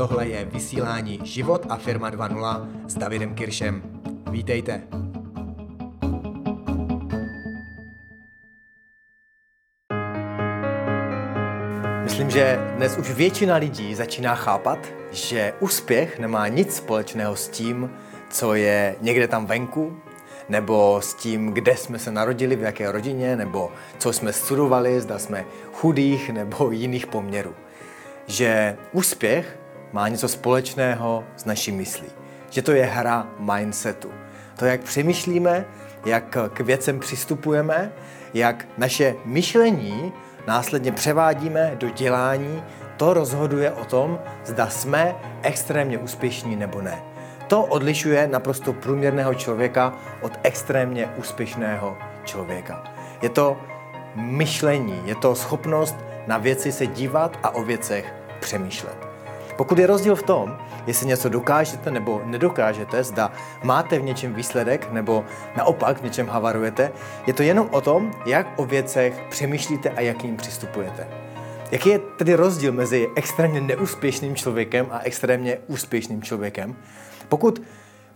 tohle 0.00 0.28
je 0.28 0.44
vysílání 0.44 1.20
Život 1.24 1.66
a 1.68 1.76
firma 1.76 2.10
2.0 2.10 2.68
s 2.86 2.94
Davidem 2.94 3.34
Kiršem. 3.34 3.82
Vítejte. 4.30 4.82
Myslím, 12.02 12.30
že 12.30 12.58
dnes 12.76 12.96
už 12.98 13.10
většina 13.10 13.56
lidí 13.56 13.94
začíná 13.94 14.34
chápat, 14.34 14.78
že 15.12 15.52
úspěch 15.60 16.18
nemá 16.18 16.48
nic 16.48 16.76
společného 16.76 17.36
s 17.36 17.48
tím, 17.48 17.90
co 18.30 18.54
je 18.54 18.96
někde 19.00 19.28
tam 19.28 19.46
venku, 19.46 19.96
nebo 20.48 21.00
s 21.02 21.14
tím, 21.14 21.52
kde 21.52 21.76
jsme 21.76 21.98
se 21.98 22.12
narodili, 22.12 22.56
v 22.56 22.62
jaké 22.62 22.92
rodině, 22.92 23.36
nebo 23.36 23.72
co 23.98 24.12
jsme 24.12 24.32
studovali, 24.32 25.00
zda 25.00 25.18
jsme 25.18 25.44
chudých 25.72 26.30
nebo 26.30 26.70
jiných 26.70 27.06
poměrů. 27.06 27.54
Že 28.26 28.76
úspěch 28.92 29.59
má 29.92 30.08
něco 30.08 30.28
společného 30.28 31.24
s 31.36 31.44
naší 31.44 31.72
myslí. 31.72 32.08
Že 32.50 32.62
to 32.62 32.72
je 32.72 32.84
hra 32.84 33.26
mindsetu. 33.38 34.10
To, 34.56 34.64
jak 34.64 34.80
přemýšlíme, 34.80 35.64
jak 36.04 36.36
k 36.52 36.60
věcem 36.60 37.00
přistupujeme, 37.00 37.92
jak 38.34 38.66
naše 38.78 39.14
myšlení 39.24 40.12
následně 40.46 40.92
převádíme 40.92 41.76
do 41.78 41.90
dělání, 41.90 42.62
to 42.96 43.14
rozhoduje 43.14 43.72
o 43.72 43.84
tom, 43.84 44.18
zda 44.44 44.68
jsme 44.68 45.14
extrémně 45.42 45.98
úspěšní 45.98 46.56
nebo 46.56 46.82
ne. 46.82 47.02
To 47.46 47.64
odlišuje 47.64 48.28
naprosto 48.28 48.72
průměrného 48.72 49.34
člověka 49.34 49.94
od 50.22 50.32
extrémně 50.42 51.08
úspěšného 51.16 51.98
člověka. 52.24 52.84
Je 53.22 53.28
to 53.28 53.56
myšlení, 54.14 55.02
je 55.04 55.14
to 55.14 55.34
schopnost 55.34 55.96
na 56.26 56.38
věci 56.38 56.72
se 56.72 56.86
dívat 56.86 57.38
a 57.42 57.50
o 57.50 57.62
věcech 57.62 58.14
přemýšlet. 58.40 59.09
Pokud 59.60 59.78
je 59.78 59.86
rozdíl 59.86 60.16
v 60.16 60.22
tom, 60.22 60.58
jestli 60.86 61.06
něco 61.06 61.28
dokážete 61.28 61.90
nebo 61.90 62.22
nedokážete, 62.24 63.04
zda 63.04 63.32
máte 63.62 63.98
v 63.98 64.02
něčem 64.02 64.34
výsledek 64.34 64.92
nebo 64.92 65.24
naopak 65.56 66.00
v 66.00 66.04
něčem 66.04 66.26
havarujete, 66.26 66.92
je 67.26 67.32
to 67.32 67.42
jenom 67.42 67.68
o 67.70 67.80
tom, 67.80 68.10
jak 68.26 68.46
o 68.56 68.64
věcech 68.64 69.24
přemýšlíte 69.30 69.90
a 69.90 70.00
jak 70.00 70.24
jim 70.24 70.36
přistupujete. 70.36 71.08
Jaký 71.70 71.88
je 71.88 71.98
tedy 71.98 72.34
rozdíl 72.34 72.72
mezi 72.72 73.08
extrémně 73.16 73.60
neúspěšným 73.60 74.36
člověkem 74.36 74.86
a 74.90 75.00
extrémně 75.00 75.58
úspěšným 75.66 76.22
člověkem? 76.22 76.76
Pokud 77.28 77.62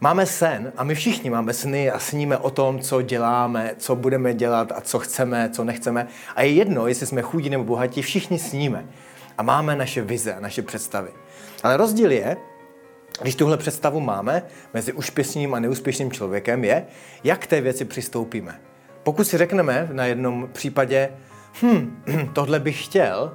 máme 0.01 0.27
sen, 0.27 0.73
a 0.77 0.85
my 0.85 0.95
všichni 0.95 1.31
máme 1.31 1.53
sny 1.53 1.91
a 1.91 1.99
sníme 1.99 2.39
o 2.39 2.51
tom, 2.51 2.81
co 2.81 3.03
děláme, 3.03 3.75
co 3.79 3.97
budeme 3.97 4.35
dělat 4.35 4.73
a 4.73 4.81
co 4.81 4.99
chceme, 4.99 5.51
co 5.53 5.65
nechceme, 5.65 6.07
a 6.37 6.43
je 6.43 6.51
jedno, 6.51 6.87
jestli 6.87 7.07
jsme 7.07 7.23
chudí 7.23 7.51
nebo 7.51 7.65
bohatí, 7.65 8.03
všichni 8.03 8.39
sníme. 8.39 8.87
A 9.39 9.43
máme 9.43 9.77
naše 9.77 10.03
vize 10.03 10.37
naše 10.41 10.63
představy. 10.63 11.11
Ale 11.63 11.77
rozdíl 11.77 12.11
je, 12.11 12.37
když 13.23 13.35
tuhle 13.35 13.57
představu 13.57 14.01
máme 14.01 14.43
mezi 14.75 14.93
úspěšným 14.93 15.55
a 15.55 15.61
neúspěšným 15.61 16.13
člověkem, 16.13 16.65
je, 16.65 16.87
jak 17.25 17.41
k 17.41 17.47
té 17.47 17.61
věci 17.61 17.85
přistoupíme. 17.85 18.61
Pokud 19.03 19.25
si 19.25 19.39
řekneme 19.39 19.89
na 19.93 20.07
jednom 20.07 20.49
případě, 20.53 21.11
hm, 21.63 22.03
tohle 22.33 22.61
bych 22.61 22.85
chtěl, 22.85 23.33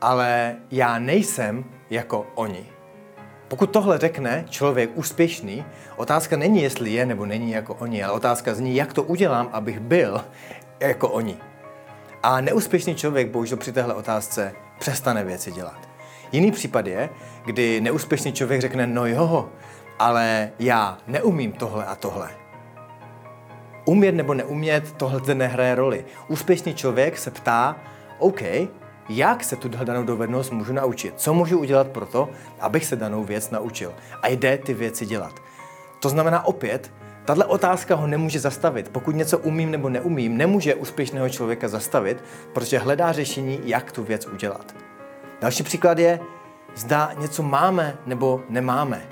ale 0.00 0.56
já 0.70 0.98
nejsem 0.98 1.64
jako 1.90 2.26
oni. 2.34 2.66
Pokud 3.48 3.70
tohle 3.70 3.98
řekne 3.98 4.44
člověk 4.50 4.90
úspěšný, 4.94 5.64
otázka 5.96 6.36
není, 6.36 6.62
jestli 6.62 6.90
je 6.90 7.06
nebo 7.06 7.26
není 7.26 7.50
jako 7.50 7.74
oni, 7.74 8.04
ale 8.04 8.12
otázka 8.12 8.54
zní, 8.54 8.76
jak 8.76 8.92
to 8.92 9.02
udělám, 9.02 9.48
abych 9.52 9.80
byl 9.80 10.24
jako 10.80 11.08
oni. 11.08 11.36
A 12.22 12.40
neúspěšný 12.40 12.94
člověk 12.94 13.30
bohužel 13.30 13.58
při 13.58 13.72
téhle 13.72 13.94
otázce 13.94 14.52
přestane 14.78 15.24
věci 15.24 15.52
dělat. 15.52 15.89
Jiný 16.32 16.52
případ 16.52 16.86
je, 16.86 17.08
kdy 17.44 17.80
neúspěšný 17.80 18.32
člověk 18.32 18.60
řekne, 18.60 18.86
no 18.86 19.06
jo, 19.06 19.48
ale 19.98 20.50
já 20.58 20.98
neumím 21.06 21.52
tohle 21.52 21.84
a 21.84 21.94
tohle. 21.94 22.30
Umět 23.84 24.14
nebo 24.14 24.34
neumět, 24.34 24.92
tohle 24.92 25.34
nehraje 25.34 25.74
roli. 25.74 26.04
Úspěšný 26.28 26.74
člověk 26.74 27.18
se 27.18 27.30
ptá, 27.30 27.76
OK, 28.18 28.42
jak 29.08 29.44
se 29.44 29.56
tu 29.56 29.68
danou 29.68 30.02
dovednost 30.02 30.52
můžu 30.52 30.72
naučit? 30.72 31.14
Co 31.16 31.34
můžu 31.34 31.58
udělat 31.58 31.88
pro 31.88 32.06
to, 32.06 32.28
abych 32.60 32.84
se 32.84 32.96
danou 32.96 33.24
věc 33.24 33.50
naučil? 33.50 33.94
A 34.22 34.28
jde 34.28 34.58
ty 34.58 34.74
věci 34.74 35.06
dělat. 35.06 35.34
To 36.00 36.08
znamená 36.08 36.46
opět, 36.46 36.92
tahle 37.24 37.44
otázka 37.44 37.94
ho 37.94 38.06
nemůže 38.06 38.40
zastavit. 38.40 38.88
Pokud 38.88 39.16
něco 39.16 39.38
umím 39.38 39.70
nebo 39.70 39.88
neumím, 39.88 40.36
nemůže 40.36 40.74
úspěšného 40.74 41.28
člověka 41.28 41.68
zastavit, 41.68 42.24
protože 42.52 42.78
hledá 42.78 43.12
řešení, 43.12 43.60
jak 43.64 43.92
tu 43.92 44.04
věc 44.04 44.26
udělat. 44.26 44.74
Další 45.40 45.62
příklad 45.62 45.98
je, 45.98 46.20
zda 46.74 47.12
něco 47.18 47.42
máme 47.42 47.96
nebo 48.06 48.42
nemáme. 48.48 49.02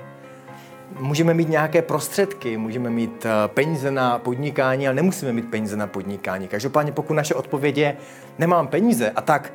Můžeme 0.99 1.33
mít 1.33 1.49
nějaké 1.49 1.81
prostředky, 1.81 2.57
můžeme 2.57 2.89
mít 2.89 3.25
eh, 3.25 3.47
peníze 3.47 3.91
na 3.91 4.19
podnikání, 4.19 4.87
ale 4.87 4.95
nemusíme 4.95 5.33
mít 5.33 5.51
peníze 5.51 5.77
na 5.77 5.87
podnikání. 5.87 6.47
Každopádně 6.47 6.91
pokud 6.91 7.13
naše 7.13 7.35
odpověď 7.35 7.77
je, 7.77 7.97
nemám 8.39 8.67
peníze 8.67 9.11
a 9.11 9.21
tak 9.21 9.53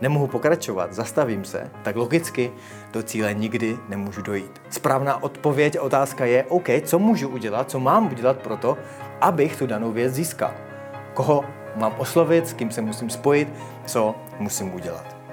nemohu 0.00 0.26
pokračovat, 0.26 0.92
zastavím 0.92 1.44
se, 1.44 1.70
tak 1.82 1.96
logicky 1.96 2.52
do 2.92 3.02
cíle 3.02 3.34
nikdy 3.34 3.78
nemůžu 3.88 4.22
dojít. 4.22 4.62
Správná 4.70 5.22
odpověď 5.22 5.76
a 5.76 5.82
otázka 5.82 6.24
je, 6.24 6.44
OK, 6.48 6.68
co 6.84 6.98
můžu 6.98 7.28
udělat, 7.28 7.70
co 7.70 7.80
mám 7.80 8.12
udělat 8.12 8.38
pro 8.38 8.56
to, 8.56 8.78
abych 9.20 9.56
tu 9.56 9.66
danou 9.66 9.92
věc 9.92 10.14
získal. 10.14 10.52
Koho 11.14 11.44
mám 11.76 11.94
oslovit, 11.98 12.48
s 12.48 12.52
kým 12.52 12.70
se 12.70 12.80
musím 12.80 13.10
spojit, 13.10 13.48
co 13.86 14.14
musím 14.38 14.74
udělat. 14.74 15.23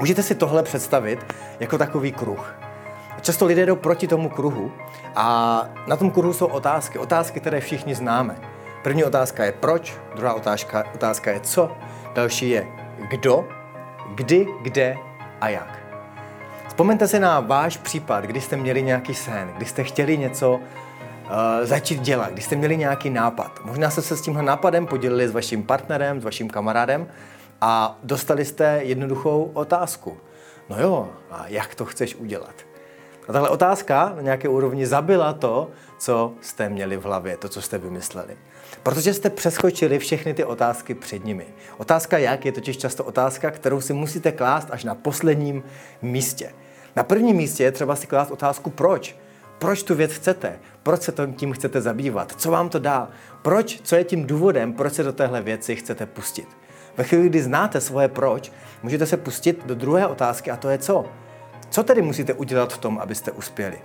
Můžete 0.00 0.22
si 0.22 0.34
tohle 0.34 0.62
představit 0.62 1.34
jako 1.60 1.78
takový 1.78 2.12
kruh. 2.12 2.54
Často 3.20 3.46
lidé 3.46 3.66
jdou 3.66 3.76
proti 3.76 4.06
tomu 4.08 4.28
kruhu 4.28 4.72
a 5.16 5.64
na 5.86 5.96
tom 5.96 6.10
kruhu 6.10 6.32
jsou 6.32 6.46
otázky, 6.46 6.98
otázky, 6.98 7.40
které 7.40 7.60
všichni 7.60 7.94
známe. 7.94 8.36
První 8.82 9.04
otázka 9.04 9.44
je 9.44 9.52
proč, 9.52 9.96
druhá 10.16 10.34
otázka, 10.34 10.84
otázka 10.94 11.30
je 11.30 11.40
co, 11.40 11.76
další 12.14 12.50
je 12.50 12.66
kdo, 13.08 13.48
kdy, 14.14 14.46
kde 14.62 14.96
a 15.40 15.48
jak. 15.48 15.78
Vzpomeňte 16.68 17.08
si 17.08 17.18
na 17.18 17.40
váš 17.40 17.76
případ, 17.76 18.24
kdy 18.24 18.40
jste 18.40 18.56
měli 18.56 18.82
nějaký 18.82 19.14
sen, 19.14 19.50
kdy 19.56 19.64
jste 19.66 19.84
chtěli 19.84 20.18
něco 20.18 20.54
uh, 20.54 20.60
začít 21.62 22.00
dělat, 22.00 22.32
kdy 22.32 22.42
jste 22.42 22.56
měli 22.56 22.76
nějaký 22.76 23.10
nápad. 23.10 23.60
Možná 23.64 23.90
jste 23.90 24.02
se 24.02 24.16
s 24.16 24.20
tímhle 24.20 24.42
nápadem 24.42 24.86
podělili 24.86 25.28
s 25.28 25.32
vaším 25.32 25.62
partnerem, 25.62 26.20
s 26.20 26.24
vaším 26.24 26.50
kamarádem 26.50 27.06
a 27.60 27.98
dostali 28.02 28.44
jste 28.44 28.80
jednoduchou 28.82 29.50
otázku. 29.54 30.16
No 30.68 30.80
jo, 30.80 31.08
a 31.30 31.44
jak 31.48 31.74
to 31.74 31.84
chceš 31.84 32.14
udělat? 32.14 32.54
A 33.28 33.32
tahle 33.32 33.48
otázka 33.48 34.12
na 34.16 34.22
nějaké 34.22 34.48
úrovni 34.48 34.86
zabila 34.86 35.32
to, 35.32 35.70
co 35.98 36.32
jste 36.40 36.68
měli 36.68 36.96
v 36.96 37.02
hlavě, 37.02 37.36
to, 37.36 37.48
co 37.48 37.62
jste 37.62 37.78
vymysleli. 37.78 38.36
Protože 38.82 39.14
jste 39.14 39.30
přeskočili 39.30 39.98
všechny 39.98 40.34
ty 40.34 40.44
otázky 40.44 40.94
před 40.94 41.24
nimi. 41.24 41.46
Otázka 41.78 42.18
jak 42.18 42.44
je 42.44 42.52
totiž 42.52 42.76
často 42.76 43.04
otázka, 43.04 43.50
kterou 43.50 43.80
si 43.80 43.92
musíte 43.92 44.32
klást 44.32 44.68
až 44.70 44.84
na 44.84 44.94
posledním 44.94 45.62
místě. 46.02 46.52
Na 46.96 47.02
prvním 47.02 47.36
místě 47.36 47.64
je 47.64 47.72
třeba 47.72 47.96
si 47.96 48.06
klást 48.06 48.30
otázku 48.30 48.70
proč. 48.70 49.16
Proč 49.58 49.82
tu 49.82 49.94
věc 49.94 50.12
chcete? 50.12 50.58
Proč 50.82 51.02
se 51.02 51.12
tím 51.36 51.52
chcete 51.52 51.80
zabývat? 51.80 52.32
Co 52.36 52.50
vám 52.50 52.68
to 52.68 52.78
dá? 52.78 53.08
Proč? 53.42 53.80
Co 53.82 53.96
je 53.96 54.04
tím 54.04 54.26
důvodem, 54.26 54.72
proč 54.72 54.92
se 54.92 55.02
do 55.02 55.12
téhle 55.12 55.42
věci 55.42 55.76
chcete 55.76 56.06
pustit? 56.06 56.48
Ve 56.98 57.04
chvíli, 57.04 57.28
kdy 57.28 57.42
znáte 57.42 57.80
svoje 57.80 58.08
proč, 58.08 58.52
můžete 58.82 59.06
se 59.06 59.16
pustit 59.16 59.66
do 59.66 59.74
druhé 59.74 60.06
otázky 60.06 60.50
a 60.50 60.56
to 60.56 60.68
je 60.68 60.78
co? 60.78 61.04
Co 61.70 61.82
tedy 61.82 62.02
musíte 62.02 62.34
udělat 62.34 62.72
v 62.72 62.78
tom, 62.78 62.98
abyste 62.98 63.30
uspěli? 63.30 63.78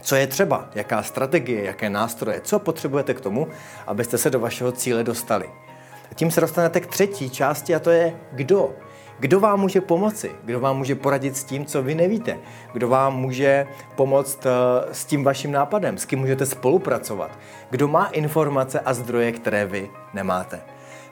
Co 0.00 0.16
je 0.16 0.26
třeba? 0.26 0.68
Jaká 0.74 1.02
strategie, 1.02 1.64
jaké 1.64 1.90
nástroje? 1.90 2.40
Co 2.40 2.58
potřebujete 2.58 3.14
k 3.14 3.20
tomu, 3.20 3.48
abyste 3.86 4.18
se 4.18 4.30
do 4.30 4.40
vašeho 4.40 4.72
cíle 4.72 5.04
dostali? 5.04 5.50
A 6.10 6.14
tím 6.14 6.30
se 6.30 6.40
dostanete 6.40 6.80
k 6.80 6.86
třetí 6.86 7.30
části 7.30 7.74
a 7.74 7.78
to 7.78 7.90
je 7.90 8.16
kdo. 8.32 8.70
Kdo 9.18 9.40
vám 9.40 9.60
může 9.60 9.80
pomoci? 9.80 10.30
Kdo 10.44 10.60
vám 10.60 10.78
může 10.78 10.94
poradit 10.94 11.36
s 11.36 11.44
tím, 11.44 11.66
co 11.66 11.82
vy 11.82 11.94
nevíte? 11.94 12.38
Kdo 12.72 12.88
vám 12.88 13.16
může 13.16 13.66
pomoct 13.94 14.46
eh, 14.46 14.50
s 14.92 15.04
tím 15.04 15.24
vaším 15.24 15.52
nápadem? 15.52 15.98
S 15.98 16.04
kým 16.04 16.18
můžete 16.18 16.46
spolupracovat? 16.46 17.38
Kdo 17.70 17.88
má 17.88 18.06
informace 18.06 18.80
a 18.80 18.94
zdroje, 18.94 19.32
které 19.32 19.66
vy 19.66 19.90
nemáte? 20.14 20.60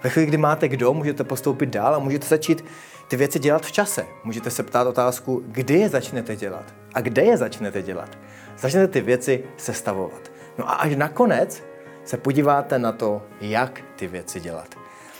Ve 0.03 0.11
chvíli, 0.11 0.27
kdy 0.27 0.37
máte 0.37 0.69
kdo, 0.69 0.95
můžete 0.95 1.25
postoupit 1.25 1.71
dál 1.71 1.95
a 1.95 1.99
můžete 1.99 2.27
začít 2.27 2.65
ty 3.09 3.17
věci 3.17 3.39
dělat 3.39 3.67
v 3.67 3.73
čase. 3.73 4.07
Můžete 4.25 4.51
se 4.51 4.63
ptát 4.63 4.87
otázku, 4.87 5.43
kdy 5.47 5.79
je 5.79 5.89
začnete 5.89 6.37
dělat 6.37 6.75
a 6.95 7.01
kde 7.01 7.23
je 7.23 7.37
začnete 7.37 7.83
dělat. 7.83 8.19
Začnete 8.59 8.89
ty 8.89 9.01
věci 9.01 9.45
sestavovat. 9.57 10.33
No 10.59 10.71
a 10.71 10.73
až 10.73 10.97
nakonec 10.97 11.63
se 12.05 12.17
podíváte 12.17 12.79
na 12.79 12.93
to, 12.93 13.23
jak 13.41 13.81
ty 13.97 14.07
věci 14.07 14.41
dělat. 14.41 14.75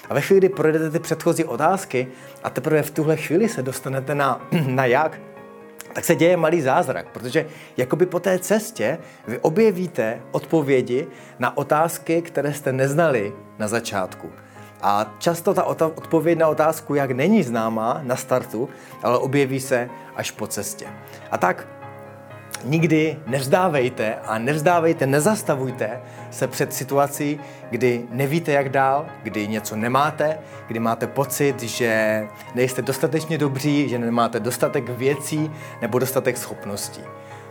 A 0.09 0.15
ve 0.15 0.21
chvíli, 0.21 0.41
kdy 0.41 0.49
projdete 0.49 0.91
ty 0.91 0.99
předchozí 0.99 1.45
otázky 1.45 2.09
a 2.43 2.51
teprve 2.51 2.83
v 2.83 2.91
tuhle 2.91 3.17
chvíli 3.17 3.49
se 3.49 3.63
dostanete 3.63 4.15
na, 4.15 4.49
na 4.67 4.87
jak, 4.87 5.21
tak 5.93 6.05
se 6.05 6.15
děje 6.15 6.37
malý 6.37 6.61
zázrak, 6.61 7.07
protože 7.13 7.47
jakoby 7.77 8.07
po 8.07 8.21
té 8.21 8.39
cestě 8.39 8.99
vy 9.27 9.39
objevíte 9.39 10.21
odpovědi 10.31 11.07
na 11.39 11.57
otázky, 11.57 12.23
které 12.23 12.55
jste 12.55 12.73
neznali 12.73 13.33
na 13.59 13.69
začátku. 13.69 14.31
A 14.83 15.15
často 15.19 15.55
ta 15.55 15.65
odpověď 15.65 16.39
na 16.39 16.49
otázku, 16.49 16.95
jak 16.95 17.11
není 17.11 17.43
známá 17.43 18.01
na 18.03 18.17
startu, 18.17 18.69
ale 19.03 19.19
objeví 19.19 19.61
se 19.61 19.91
až 20.17 20.31
po 20.31 20.47
cestě. 20.47 20.87
A 21.31 21.39
tak 21.39 21.67
nikdy 22.65 23.19
nevzdávejte 23.27 24.15
a 24.15 24.39
nevzdávejte, 24.39 25.07
nezastavujte 25.07 26.01
se 26.31 26.47
před 26.47 26.73
situací, 26.73 27.41
kdy 27.71 28.07
nevíte, 28.11 28.53
jak 28.53 28.69
dál, 28.69 29.07
kdy 29.23 29.49
něco 29.49 29.77
nemáte, 29.77 30.39
kdy 30.67 30.79
máte 30.79 31.07
pocit, 31.07 31.63
že 31.63 32.23
nejste 32.55 32.83
dostatečně 32.83 33.39
dobří, 33.39 33.89
že 33.89 33.99
nemáte 33.99 34.41
dostatek 34.41 34.89
věcí 34.89 35.51
nebo 35.81 35.99
dostatek 35.99 36.37
schopností. 36.37 37.01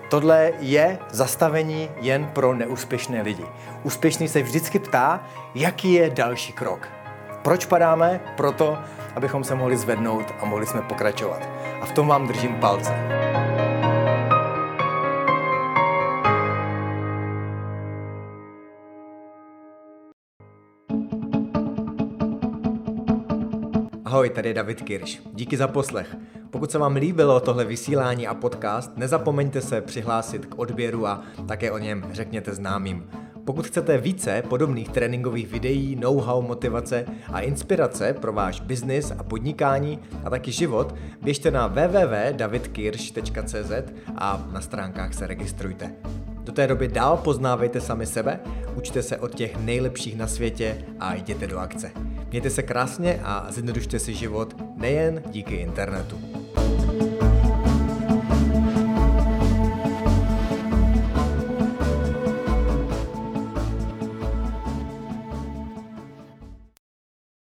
Tohle 0.10 0.52
je 0.60 1.00
zastavení 1.10 1.90
jen 2.02 2.26
pro 2.26 2.54
neúspěšné 2.54 3.22
lidi. 3.22 3.46
Úspěšný 3.84 4.28
se 4.28 4.42
vždycky 4.42 4.80
ptá, 4.80 5.24
jaký 5.56 5.94
je 5.94 6.10
další 6.10 6.54
krok. 6.54 6.99
Proč 7.42 7.66
padáme? 7.66 8.20
Proto, 8.38 8.78
abychom 9.16 9.44
se 9.44 9.56
mohli 9.56 9.78
zvednout 9.78 10.34
a 10.42 10.46
mohli 10.46 10.66
jsme 10.66 10.82
pokračovat. 10.82 11.50
A 11.82 11.86
v 11.86 11.92
tom 11.92 12.08
vám 12.08 12.28
držím 12.28 12.56
palce. 12.56 12.94
Ahoj, 24.06 24.30
tady 24.30 24.50
je 24.50 24.54
David 24.54 24.82
Kirš. 24.82 25.22
Díky 25.34 25.58
za 25.58 25.68
poslech. 25.68 26.16
Pokud 26.50 26.72
se 26.72 26.78
vám 26.78 26.96
líbilo 26.96 27.40
tohle 27.40 27.66
vysílání 27.66 28.28
a 28.28 28.34
podcast, 28.34 28.98
nezapomeňte 28.98 29.62
se 29.62 29.82
přihlásit 29.82 30.46
k 30.46 30.60
odběru 30.60 31.08
a 31.08 31.24
také 31.48 31.72
o 31.72 31.78
něm 31.78 32.06
řekněte 32.12 32.54
známým. 32.54 33.10
Pokud 33.50 33.68
chcete 33.68 33.98
více 33.98 34.44
podobných 34.50 34.90
tréninkových 34.90 35.48
videí, 35.48 35.96
know-how, 35.96 36.42
motivace 36.42 37.06
a 37.34 37.40
inspirace 37.40 38.14
pro 38.14 38.34
váš 38.34 38.60
biznis 38.60 39.12
a 39.18 39.24
podnikání 39.24 40.00
a 40.24 40.30
taky 40.30 40.52
život, 40.52 40.96
běžte 41.22 41.52
na 41.52 41.68
www.davidkirsch.cz 41.68 43.72
a 44.16 44.48
na 44.52 44.62
stránkách 44.62 45.14
se 45.14 45.28
registrujte. 45.28 45.96
Do 46.44 46.52
té 46.52 46.68
doby 46.68 46.88
dál 46.88 47.18
poznávejte 47.18 47.82
sami 47.82 48.06
sebe, 48.06 48.40
učte 48.76 49.04
se 49.04 49.18
od 49.18 49.36
těch 49.36 49.58
nejlepších 49.58 50.18
na 50.18 50.28
světě 50.28 50.86
a 51.00 51.16
jděte 51.16 51.48
do 51.48 51.60
akce. 51.60 51.92
Mějte 52.30 52.50
se 52.50 52.64
krásně 52.64 53.20
a 53.24 53.48
zjednodušte 53.50 54.00
si 54.00 54.14
život 54.14 54.56
nejen 54.76 55.24
díky 55.32 55.56
internetu. 55.56 56.20